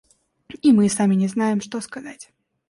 И 0.63 0.71
мы 0.71 0.89
сами 0.89 1.13
не 1.13 1.27
знаем, 1.27 1.61
что 1.61 1.79
сказать. 1.79 2.31